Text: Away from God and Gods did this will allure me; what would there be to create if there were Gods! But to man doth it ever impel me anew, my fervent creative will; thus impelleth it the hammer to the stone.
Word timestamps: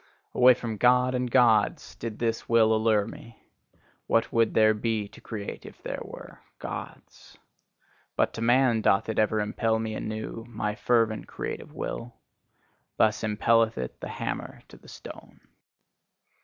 Away 0.33 0.55
from 0.55 0.77
God 0.77 1.13
and 1.13 1.29
Gods 1.29 1.93
did 1.93 2.17
this 2.17 2.49
will 2.49 2.73
allure 2.75 3.05
me; 3.05 3.43
what 4.07 4.33
would 4.33 4.55
there 4.55 4.73
be 4.73 5.07
to 5.07 5.21
create 5.21 5.63
if 5.63 5.79
there 5.83 5.99
were 6.01 6.39
Gods! 6.57 7.37
But 8.15 8.33
to 8.33 8.41
man 8.41 8.81
doth 8.81 9.09
it 9.09 9.19
ever 9.19 9.39
impel 9.39 9.77
me 9.77 9.93
anew, 9.93 10.43
my 10.49 10.73
fervent 10.73 11.27
creative 11.27 11.71
will; 11.75 12.15
thus 12.97 13.23
impelleth 13.23 13.77
it 13.77 13.99
the 13.99 14.09
hammer 14.09 14.63
to 14.69 14.77
the 14.77 14.87
stone. 14.87 15.39